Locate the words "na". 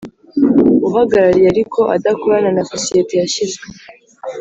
2.55-2.63